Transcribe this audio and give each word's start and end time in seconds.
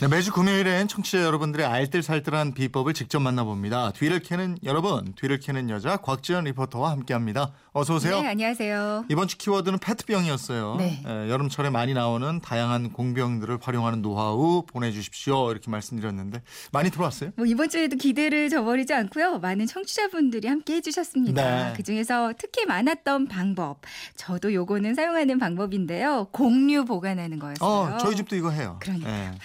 네, 0.00 0.08
매주 0.08 0.32
금요일엔 0.32 0.88
청취자 0.88 1.22
여러분들의 1.24 1.66
알뜰살뜰한 1.66 2.54
비법을 2.54 2.94
직접 2.94 3.20
만나봅니다. 3.20 3.90
뒤를 3.90 4.20
캐는 4.20 4.56
여러분, 4.64 5.12
뒤를 5.12 5.38
캐는 5.38 5.68
여자 5.68 5.98
곽지연 5.98 6.44
리포터와 6.44 6.90
함께합니다. 6.92 7.52
어서 7.72 7.96
오세요. 7.96 8.18
네, 8.22 8.28
안녕하세요. 8.28 9.04
이번 9.10 9.28
주 9.28 9.36
키워드는 9.36 9.78
페트병이었어요. 9.78 10.76
네. 10.76 11.02
예, 11.06 11.30
여름철에 11.30 11.68
많이 11.68 11.92
나오는 11.92 12.40
다양한 12.40 12.92
공병들을 12.94 13.58
활용하는 13.60 14.00
노하우 14.00 14.64
보내주십시오. 14.66 15.50
이렇게 15.50 15.70
말씀드렸는데 15.70 16.40
많이 16.72 16.90
들어왔어요? 16.90 17.32
뭐 17.36 17.44
이번 17.44 17.68
주에도 17.68 17.96
기대를 17.96 18.48
저버리지 18.48 18.94
않고요. 18.94 19.38
많은 19.40 19.66
청취자분들이 19.66 20.48
함께 20.48 20.76
해주셨습니다. 20.76 21.42
네. 21.42 21.74
그 21.76 21.82
중에서 21.82 22.32
특히 22.38 22.64
많았던 22.64 23.28
방법. 23.28 23.82
저도 24.16 24.54
요거는 24.54 24.94
사용하는 24.94 25.38
방법인데요. 25.38 26.28
공유 26.32 26.86
보관하는 26.86 27.38
거였어요. 27.38 27.68
어, 27.68 27.98
저희 27.98 28.16
집도 28.16 28.34
이거 28.34 28.50
해요. 28.50 28.78
그러니까요. 28.80 29.14
예. 29.14 29.38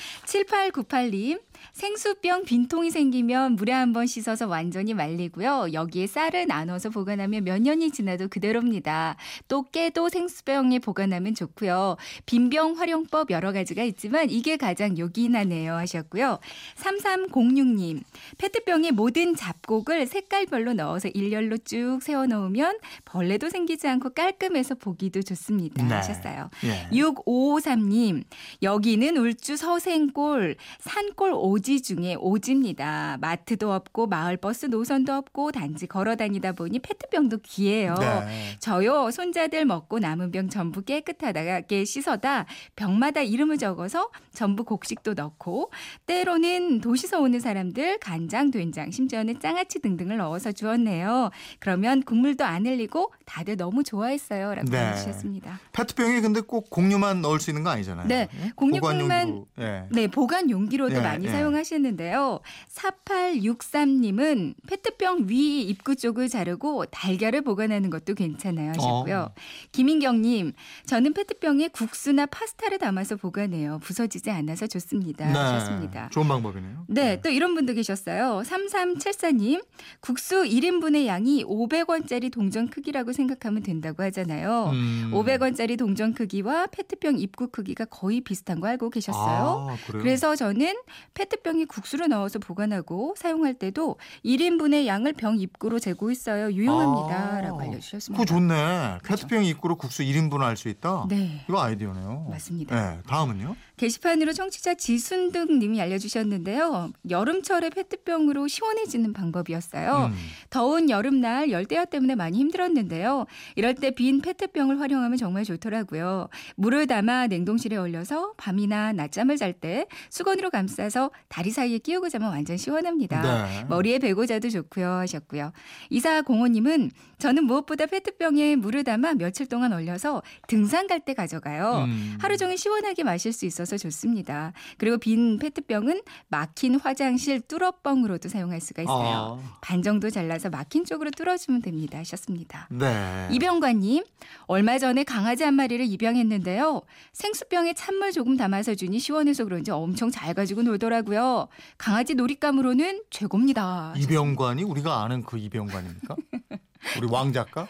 7898님, 0.46 1.40
생수병 1.74 2.46
빈통이 2.46 2.92
생기면 2.92 3.56
물에 3.56 3.74
한번 3.74 4.08
씻어서 4.08 4.48
완전히 4.48 4.94
말리고요. 4.94 5.74
여기에 5.74 6.08
쌀을 6.08 6.48
나눠서 6.48 6.90
보관하면 6.90 7.44
몇 7.44 7.62
년이 7.62 7.92
지나도 7.92 8.28
그대로입니다. 8.30 9.18
또 9.48 9.64
깨도 9.64 10.10
생수병에 10.10 10.80
보관하면 10.80 11.36
좋고요. 11.36 11.98
빈병 12.26 12.78
활용법 12.78 13.32
여러 13.32 13.52
가지가 13.52 13.84
있지만 13.84 14.30
이게 14.30 14.58
가장 14.58 14.98
요긴하네요 14.98 15.74
하셨고요. 15.74 16.40
3306님, 16.76 18.02
페트병에 18.38 18.92
모든 18.92 19.36
잡곡을 19.36 20.08
색깔별로 20.08 20.74
넣어서 20.74 21.10
일렬로 21.10 21.58
쭉 21.58 22.00
세워 22.02 22.26
놓으면 22.26 22.80
벌레도 23.06 23.50
생기지 23.50 23.88
않고 23.88 24.12
깔끔해서 24.12 24.76
보기도 24.76 25.22
좋습니다 25.22 25.84
네. 25.84 25.94
하셨어요. 25.94 26.50
예. 26.66 26.90
6553님, 26.92 28.24
여기는 28.62 29.18
울주 29.18 29.58
서생골, 29.58 30.35
산골 30.80 31.34
오지 31.34 31.82
중에 31.82 32.16
오지입니다. 32.16 33.18
마트도 33.22 33.72
없고 33.72 34.08
마을 34.08 34.38
버스 34.38 34.66
노선도 34.68 35.14
없고 35.14 35.52
단지 35.52 35.88
걸어 35.88 36.16
다니다 36.16 36.52
보니 36.52 36.80
페트병도 36.80 37.40
귀해요. 37.44 37.96
네. 38.00 38.56
저요, 38.60 39.12
손자들 39.12 39.66
먹고 39.66 40.00
남은 40.00 40.32
병 40.32 40.50
전부 40.50 40.82
깨끗하게 40.82 41.86
씻어다 41.86 42.46
병마다 42.76 43.22
이름을 43.22 43.58
적어서 43.58 44.10
전부 44.34 44.64
곡식도 44.64 45.14
넣고 45.14 45.72
때로는 46.06 46.82
도시서 46.82 47.20
오는 47.22 47.40
사람들 47.40 48.00
간장, 48.00 48.52
된장, 48.52 48.92
심지어는 48.92 49.40
장아찌 49.40 49.80
등등을 49.80 50.18
넣어서 50.18 50.52
주었네요. 50.52 51.32
그러면 51.60 52.04
국물도 52.04 52.44
안 52.44 52.66
흘리고 52.66 53.12
다들 53.26 53.58
너무 53.58 53.84
좋아했어요. 53.84 54.56
라고 54.56 54.70
네. 54.70 54.92
해주셨습니다. 54.92 55.60
페트병에 55.74 56.22
근데 56.22 56.42
꼭 56.42 56.70
공유만 56.70 57.22
넣을 57.22 57.40
수 57.40 57.50
있는 57.50 57.64
거 57.64 57.70
아니잖아요. 57.70 58.08
네, 58.08 58.28
보관용으로, 58.56 59.48
예. 59.60 59.86
네, 59.92 60.08
보관 60.26 60.50
용기로도 60.50 60.96
예, 60.96 61.02
많이 61.02 61.28
예. 61.28 61.30
사용하시는데요. 61.30 62.40
4863님은 62.74 64.56
페트병 64.68 65.26
위 65.28 65.62
입구 65.62 65.96
쪽을 65.96 66.30
자르고 66.30 66.86
달걀을 66.88 67.44
보관하는 67.44 67.92
것도 67.92 68.16
괜찮아요 68.16 68.70
하셨고요. 68.70 69.20
어. 69.30 69.34
김인경님, 69.72 70.54
저는 70.88 71.14
페트병에 71.14 71.68
국수나 71.68 72.26
파스타를 72.26 72.80
담아서 72.80 73.18
보관해요. 73.18 73.78
부서지지 73.84 74.32
않아서 74.32 74.66
좋습니다. 74.66 75.28
하셨습니다. 75.28 76.10
좋은 76.10 76.28
방법이네요. 76.28 76.86
네, 76.88 77.22
또 77.22 77.30
이런 77.30 77.54
분도 77.54 77.74
계셨어요. 77.74 78.42
3374님, 78.44 79.64
국수 80.00 80.44
1인분의 80.44 81.06
양이 81.06 81.44
500원짜리 81.44 82.32
동전 82.32 82.68
크기라고 82.72 83.14
생각하면 83.14 83.62
된다고 83.62 84.02
하잖아요. 84.02 84.72
음. 84.74 85.12
500원짜리 85.14 85.78
동전 85.78 86.16
크기와 86.16 86.66
페트병 86.66 87.20
입구 87.20 87.50
크기가 87.50 87.86
거의 87.86 88.22
비슷한 88.22 88.60
거 88.60 88.68
알고 88.68 88.90
계셨어요? 88.90 89.68
아, 89.70 89.78
그래요? 89.86 90.04
그래서 90.16 90.34
저는 90.38 90.74
페트병에 91.14 91.66
국수를 91.66 92.08
넣어서 92.08 92.40
보관하고 92.40 93.16
사용할 93.18 93.54
때도 93.54 93.98
1인분의 94.24 94.86
양을 94.86 95.12
병 95.12 95.38
입구로 95.38 95.80
재고 95.80 96.10
있어요. 96.10 96.52
유용합니다. 96.54 97.34
아, 97.36 97.42
라고 97.42 97.60
알려주셨습니다. 97.60 98.24
그거 98.24 98.26
좋네. 98.26 99.00
페트병 99.04 99.44
입구로 99.44 99.76
국수 99.76 100.04
1인분 100.04 100.40
할 100.40 100.56
수 100.56 100.70
있다? 100.70 101.06
네. 101.10 101.44
이거 101.50 101.62
아이디어네요. 101.62 102.28
맞습니다. 102.30 102.74
네, 102.96 103.00
다음은요? 103.10 103.58
게시판으로 103.76 104.32
청취자 104.32 104.76
지순득 104.76 105.52
님이 105.52 105.82
알려주셨는데요. 105.82 106.94
여름철에 107.10 107.72
페트병으로 107.72 108.48
시원해지는 108.48 109.12
방법이었어요. 109.12 110.12
음. 110.14 110.16
더운 110.50 110.90
여름날 110.90 111.52
열대야 111.52 111.84
때문에 111.84 112.16
많이 112.16 112.38
힘들었는데요. 112.40 113.26
이럴 113.58 113.76
때 113.76 113.92
빈 113.92 114.22
페트병을 114.22 114.80
활용하면 114.80 115.18
정말 115.18 115.44
좋더라고요. 115.44 116.30
물을 116.56 116.88
담아 116.88 117.28
냉동실에 117.28 117.76
얼려서 117.76 118.32
밤이나 118.38 118.94
낮잠을 118.94 119.36
잘 119.36 119.52
때 119.52 119.88
수건으로 120.10 120.50
감싸서 120.50 121.12
다리 121.30 121.52
사이에 121.52 121.78
끼우고 121.78 122.10
자면 122.10 122.32
완전 122.32 122.58
시원합니다. 122.58 123.22
네. 123.22 123.64
머리에 123.66 124.00
베고 124.00 124.26
자도 124.26 124.50
좋고요 124.50 124.88
하셨고요. 124.88 125.52
이사 125.90 126.22
공호님은 126.22 126.92
저는 127.20 127.46
무엇보다 127.46 127.86
페트병에 127.86 128.58
물을 128.58 128.84
담아 128.84 129.14
며칠 129.14 129.46
동안 129.48 129.72
얼려서 129.72 130.22
등산 130.48 130.88
갈 130.88 130.96
때 131.06 131.14
가져가요. 131.14 131.86
음. 131.88 132.18
하루 132.20 132.36
종일 132.38 132.58
시원하게 132.58 133.04
마실 133.04 133.32
수 133.32 133.46
있어서 133.46 133.78
좋습니다. 133.78 134.54
그리고 134.78 134.98
빈 134.98 135.38
페트병은 135.38 136.02
막힌 136.30 136.80
화장실 136.80 137.42
뚫어뻥으로도 137.42 138.28
사용할 138.30 138.60
수가 138.60 138.82
있어요. 138.82 139.40
아, 139.40 139.58
반 139.62 139.84
정도 139.84 140.10
잘라서 140.10 140.50
막힌 140.50 140.84
쪽으로 140.86 141.12
뚫어주면 141.12 141.62
됩니다. 141.62 142.00
하셨습니다. 142.00 142.68
네. 142.72 143.28
이병관님, 143.32 144.04
얼마 144.48 144.80
전에 144.80 145.04
강아지 145.04 145.44
한 145.44 145.54
마리를 145.54 145.86
입양했는데요. 145.86 146.82
생수병에 147.14 147.74
찬물 147.74 148.12
조금 148.12 148.36
담아서 148.38 148.74
주니 148.74 149.00
시원해서 149.00 149.44
그런지 149.44 149.72
엄청 149.86 150.12
잘 150.12 150.34
가지고 150.34 150.64
놀더라고요. 150.64 151.48
강아지 151.78 152.16
놀잇감으로는 152.16 153.04
최고입니다. 153.12 153.94
이병관이 153.98 154.64
우리가 154.64 155.04
아는 155.04 155.24
그 155.24 155.38
이병관입니까? 155.38 156.16
우리 157.00 157.08
왕 157.10 157.32
작가? 157.34 157.68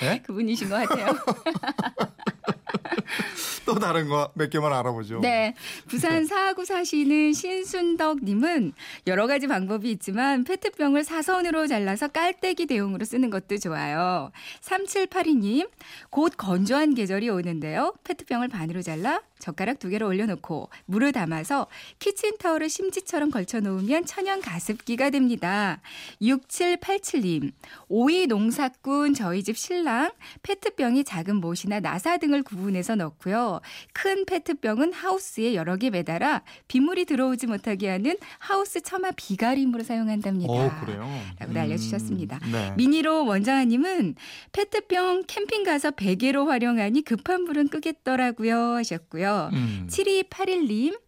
네. 0.00 0.22
그분이신 0.22 0.68
것 0.68 0.86
같아요. 0.88 1.16
또 3.64 3.74
다른 3.74 4.08
거 4.08 4.30
몇 4.34 4.48
개만 4.50 4.72
알아보죠. 4.72 5.20
네. 5.20 5.54
부산 5.88 6.24
사하구 6.24 6.64
사시는 6.64 7.32
신순덕님은 7.32 8.72
여러 9.08 9.26
가지 9.26 9.46
방법이 9.48 9.90
있지만 9.92 10.44
페트병을 10.44 11.02
사선으로 11.04 11.66
잘라서 11.66 12.08
깔때기 12.08 12.66
대용으로 12.66 13.04
쓰는 13.04 13.30
것도 13.30 13.58
좋아요. 13.58 14.30
3782님, 14.60 15.68
곧 16.10 16.32
건조한 16.36 16.94
계절이 16.94 17.28
오는데요. 17.28 17.94
페트병을 18.04 18.48
반으로 18.48 18.82
잘라 18.82 19.20
젓가락 19.38 19.78
두 19.78 19.88
개를 19.88 20.06
올려놓고 20.06 20.70
물을 20.86 21.12
담아서 21.12 21.66
키친타올을 21.98 22.68
심지처럼 22.68 23.30
걸쳐놓으면 23.30 24.06
천연 24.06 24.40
가습기가 24.40 25.10
됩니다. 25.10 25.80
6787님, 26.22 27.52
오이 27.88 28.26
농사꾼 28.26 29.14
저희 29.14 29.42
집 29.42 29.56
신랑 29.56 30.10
페트병이 30.42 31.04
작은 31.04 31.36
못이나 31.36 31.80
나사 31.80 32.16
등을 32.18 32.42
구분해서 32.42 32.94
넣고요. 32.96 33.60
큰 33.92 34.24
페트병은 34.24 34.92
하우스에 34.92 35.54
여러 35.54 35.76
개 35.76 35.90
매달아 35.90 36.42
빗물이 36.68 37.04
들어오지 37.04 37.46
못하게 37.46 37.90
하는 37.90 38.16
하우스 38.38 38.80
처마 38.80 39.12
비가림으로 39.12 39.84
사용한답니다. 39.84 40.52
어, 40.52 40.70
그래요. 40.80 41.06
라고 41.38 41.58
알려주셨습니다. 41.58 42.40
네. 42.50 42.74
미니로 42.76 43.26
원장아님은 43.26 44.14
페트병 44.52 45.24
캠핑 45.26 45.64
가서 45.64 45.90
베개로 45.90 46.46
활용하니 46.46 47.02
급한 47.02 47.44
불은 47.44 47.68
끄겠더라고요 47.68 48.74
하셨고요. 48.76 49.25
음. 49.52 49.86
7281님 49.88 50.98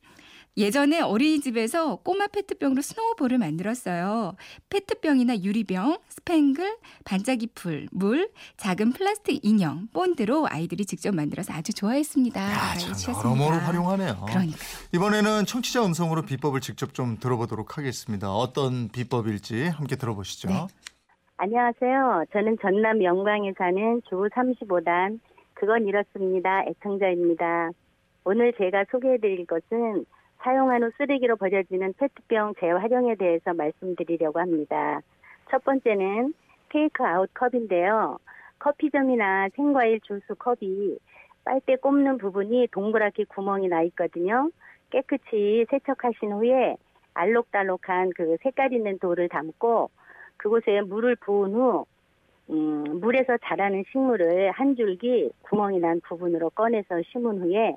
예전에 0.59 1.01
어린이집에서 1.01 1.97
꼬마 1.97 2.27
페트병으로 2.27 2.83
snowball을 2.83 3.39
만들었어요. 3.39 4.35
페트병이나 4.71 5.45
유리병, 5.45 5.99
스팽글, 6.09 6.79
반짝이 7.05 7.51
풀, 7.55 7.87
물, 7.93 8.29
작은 8.57 8.93
플라스틱 8.93 9.45
인형, 9.45 9.87
본드로 9.93 10.49
아이들이 10.51 10.85
직접 10.85 11.15
만들어서 11.15 11.53
아주 11.53 11.73
좋아했습니다. 11.73 12.41
야, 12.41 12.75
참. 12.75 13.15
여러모로 13.15 13.57
활용하네요. 13.57 14.17
그러니까요. 14.27 14.59
이번에는 14.93 15.47
청취자 15.47 15.87
음성으로 15.87 16.23
비법을 16.23 16.61
직접 16.61 16.93
좀 16.93 17.19
들어보도록 17.19 17.79
하겠습니다. 17.79 18.33
어떤 18.33 18.89
비법일지 18.89 19.69
함께 19.69 19.95
들어보시죠. 19.95 20.49
네. 20.49 20.67
안녕하세요. 21.37 22.25
저는 22.33 22.57
전남 22.61 23.05
영광에 23.05 23.53
사는 23.57 24.03
주 24.09 24.29
35단 24.35 25.21
그건 25.55 25.87
이렇습니다. 25.87 26.65
애청자입니다. 26.67 27.71
오늘 28.31 28.53
제가 28.53 28.85
소개해드릴 28.91 29.47
것은 29.47 30.05
사용한 30.43 30.83
후 30.83 30.91
쓰레기로 30.99 31.37
버려지는 31.37 31.95
페트병 31.95 32.57
재활용에 32.61 33.15
대해서 33.15 33.55
말씀드리려고 33.55 34.39
합니다. 34.39 35.01
첫 35.51 35.65
번째는 35.65 36.35
테이크 36.69 37.03
아웃 37.03 37.31
컵인데요. 37.33 38.19
커피점이나 38.59 39.49
생과일 39.57 40.01
주스 40.03 40.35
컵이 40.35 40.99
빨대 41.43 41.77
꼽는 41.77 42.19
부분이 42.19 42.69
동그랗게 42.71 43.25
구멍이 43.31 43.69
나 43.69 43.81
있거든요. 43.85 44.51
깨끗이 44.91 45.65
세척하신 45.71 46.33
후에 46.33 46.77
알록달록한 47.15 48.11
그 48.15 48.37
색깔 48.43 48.75
있는 48.75 48.99
돌을 48.99 49.31
담고 49.31 49.89
그곳에 50.37 50.83
물을 50.83 51.17
부은 51.17 51.55
후 51.55 51.87
음, 52.51 53.01
물에서 53.01 53.39
자라는 53.39 53.85
식물을 53.91 54.51
한 54.51 54.77
줄기 54.77 55.31
구멍이 55.45 55.81
난 55.81 56.03
부분으로 56.03 56.51
꺼내서 56.51 57.01
심은 57.11 57.41
후에 57.41 57.77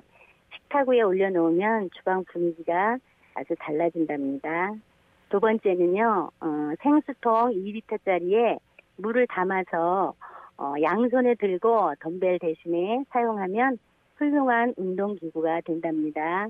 식탁 0.54 0.88
위에 0.88 1.02
올려놓으면 1.02 1.90
주방 1.94 2.24
분위기가 2.24 2.98
아주 3.34 3.54
달라진답니다. 3.58 4.74
두 5.28 5.40
번째는요, 5.40 6.30
어, 6.40 6.46
생수통 6.80 7.52
2리터짜리에 7.52 8.58
물을 8.96 9.26
담아서 9.26 10.14
어, 10.58 10.74
양손에 10.80 11.34
들고 11.36 11.94
덤벨 12.00 12.38
대신에 12.38 13.04
사용하면 13.08 13.78
훌륭한 14.16 14.74
운동기구가 14.76 15.62
된답니다. 15.62 16.46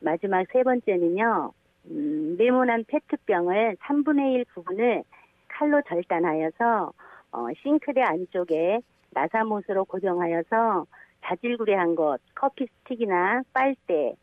마지막 0.00 0.46
세 0.52 0.62
번째는요, 0.62 1.52
음, 1.90 2.36
네모난 2.38 2.84
페트병을 2.88 3.76
3분의 3.76 4.34
1 4.34 4.44
부분을 4.54 5.02
칼로 5.48 5.80
절단하여서 5.86 6.92
어, 7.32 7.46
싱크대 7.62 8.00
안쪽에 8.00 8.80
나사못으로 9.10 9.84
고정하여서 9.84 10.86
자질구레한 11.26 11.94
것, 11.94 12.18
커피 12.34 12.66
스틱이나 12.66 13.42
빨대, 13.52 14.14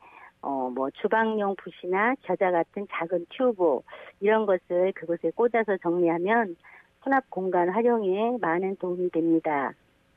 어, 0.42 0.70
뭐 0.74 0.90
주방용 0.92 1.56
붓이나 1.56 2.16
겨자 2.24 2.52
같은 2.52 2.88
작은 2.92 3.26
튜브 3.30 3.80
이런 4.20 4.46
것을 4.46 4.92
그곳에 4.94 5.32
꽂아서 5.36 5.78
정리하면 5.82 6.56
수납 7.04 7.30
공간 7.30 7.70
활용에 7.70 8.38
많은 8.40 8.76
도움이 8.78 9.10
됩니다. 9.12 9.74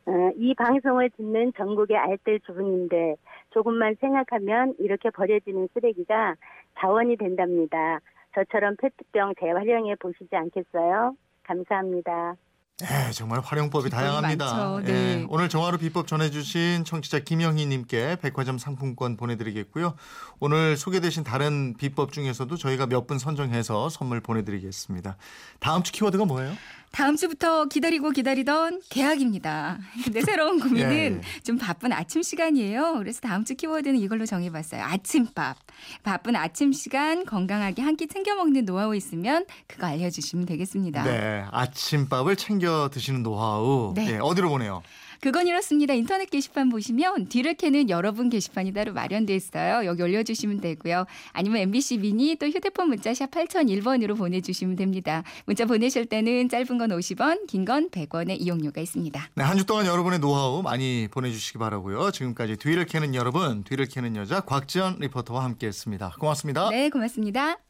어, 0.07 0.31
이 0.37 0.55
방송을 0.55 1.11
듣는 1.11 1.53
전국의 1.55 1.97
알뜰 1.97 2.41
주부님들 2.41 3.17
조금만 3.51 3.97
생각하면 4.01 4.75
이렇게 4.79 5.11
버려지는 5.11 5.69
쓰레기가 5.75 6.37
자원이 6.79 7.17
된답니다. 7.17 8.01
저처럼 8.35 8.77
페트병 8.77 9.35
재활용해 9.41 9.97
보시지 9.97 10.35
않겠어요? 10.37 11.17
감사합니다. 11.43 12.37
네, 12.79 13.11
정말 13.13 13.41
활용법이 13.41 13.89
다양합니다. 13.89 14.45
많죠. 14.45 14.81
네. 14.87 14.93
예, 14.93 15.27
오늘 15.31 15.49
정화로 15.49 15.79
비법 15.79 16.07
전해주신 16.07 16.85
청취자 16.85 17.21
김영희님께 17.21 18.19
백화점 18.21 18.59
상품권 18.59 19.17
보내드리겠고요. 19.17 19.95
오늘 20.41 20.77
소개되신 20.77 21.25
다른 21.25 21.75
비법 21.79 22.13
중에서도 22.13 22.55
저희가 22.55 22.87
몇 22.87 23.07
분 23.07 23.19
선정해서 23.19 23.89
선물 23.89 24.21
보내드리겠습니다. 24.21 25.17
다음 25.61 25.83
주 25.85 25.93
키워드가 25.93 26.27
뭐예요? 26.27 26.53
다음 26.97 27.15
주부터 27.15 27.67
기다리고 27.67 28.09
기다리던 28.11 28.81
개학입니다. 28.89 29.79
근데 30.03 30.23
새로운 30.23 30.59
고민은 30.59 31.21
예. 31.23 31.41
좀 31.43 31.59
바쁜 31.59 31.93
아침 31.93 32.23
시간이에요. 32.23 32.95
그래서 32.97 33.21
다음 33.21 33.45
주 33.45 33.55
키워드는 33.55 33.99
이걸로 33.99 34.25
정해봤어요. 34.25 34.83
아침밥. 34.83 35.59
바쁜 36.03 36.37
아침 36.37 36.73
시간 36.73 37.27
건강하게 37.27 37.83
한 37.83 37.97
끼 37.97 38.09
챙겨 38.09 38.35
먹는 38.35 38.65
노하우 38.65 38.95
있으면 38.97 39.45
그거 39.67 39.87
알려주시면 39.87 40.47
되겠습니다. 40.47 41.03
네, 41.05 41.45
아침밥을 41.51 42.37
챙겨 42.37 42.89
드시는 42.91 43.23
노하우. 43.23 43.93
네. 43.95 44.13
예, 44.13 44.19
어디로 44.19 44.49
보내요? 44.49 44.83
그건 45.21 45.47
이렇습니다. 45.47 45.95
인터넷 45.95 46.31
게시판 46.31 46.69
보시면 46.69 47.29
뒤를 47.29 47.55
캐는 47.55 47.91
여러분 47.91 48.29
게시판이 48.31 48.73
따로 48.73 48.93
마련돼 48.93 49.35
있어요. 49.35 49.85
여기 49.87 50.03
올려주시면 50.03 50.61
되고요. 50.61 51.07
아니면 51.33 51.59
MBC 51.63 51.99
미니 51.99 52.37
또 52.37 52.47
휴대폰 52.47 52.89
문자 52.89 53.13
샵 53.15 53.31
8001번으로 53.31 54.17
보내주시면 54.17 54.77
됩니다. 54.77 55.23
문자 55.47 55.65
보내실 55.65 56.07
때는 56.07 56.49
짧은 56.49 56.79
건 56.79 56.91
50원, 56.91 57.47
긴 57.47 57.65
건 57.67 57.91
100원의 57.91 58.41
이용료가 58.41 58.81
있습니다. 58.81 59.31
네, 59.35 59.43
한 59.45 59.57
주 59.57 59.65
동안 59.65 59.87
여러분의 59.87 60.19
노하우 60.21 60.63
많이 60.63 61.09
보내주시기 61.11 61.59
바라고요. 61.59 62.11
지금까지 62.11 62.57
뒤를 62.59 62.85
캐는 62.85 63.15
여러분, 63.15 63.65
뒤를 63.65 63.87
캐는 63.87 64.15
여자 64.17 64.41
곽지연 64.43 64.99
리포터와 65.01 65.43
함께했습니다. 65.45 66.17
고맙습니다. 66.21 66.71
네, 66.71 66.91
고맙습니다. 66.91 67.66